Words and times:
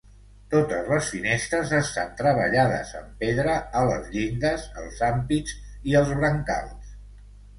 Totes 0.51 0.87
les 0.93 1.09
finestres 1.15 1.73
estan 1.79 2.15
treballades 2.21 2.93
en 3.01 3.11
pedra 3.19 3.59
a 3.81 3.85
les 3.91 4.09
llindes, 4.15 4.65
els 4.85 5.03
ampits 5.09 5.55
i 5.91 5.97
els 6.03 6.17
brancals. 6.23 6.97